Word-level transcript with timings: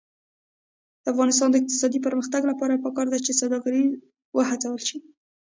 د 1.03 1.05
افغانستان 1.13 1.47
د 1.51 1.55
اقتصادي 1.61 1.99
پرمختګ 2.07 2.41
لپاره 2.51 2.81
پکار 2.85 3.07
ده 3.13 3.19
چې 3.25 3.31
سوداګر 3.41 3.73
وهڅول 4.35 4.79
شي. 4.87 4.97